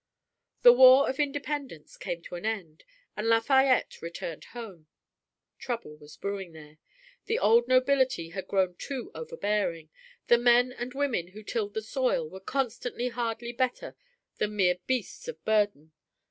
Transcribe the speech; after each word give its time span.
The 0.63 0.73
War 0.73 1.07
of 1.07 1.19
Independence 1.19 1.95
came 1.95 2.23
to 2.23 2.33
an 2.33 2.43
end, 2.43 2.85
and 3.15 3.29
Lafayette 3.29 4.01
returned 4.01 4.45
home. 4.45 4.87
Trouble 5.59 5.95
was 5.95 6.17
brewing 6.17 6.53
there. 6.53 6.79
The 7.25 7.37
old 7.37 7.67
nobility 7.67 8.29
had 8.29 8.47
grown 8.47 8.73
too 8.79 9.11
overbearing; 9.13 9.91
the 10.25 10.39
men 10.39 10.71
and 10.71 10.95
women 10.95 11.27
who 11.27 11.43
tilled 11.43 11.75
the 11.75 11.83
soil 11.83 12.27
were 12.27 12.39
considered 12.39 13.11
hardly 13.11 13.51
better 13.51 13.95
than 14.39 14.55
mere 14.55 14.79
beasts 14.87 15.27
of 15.27 15.45
burden. 15.45 15.91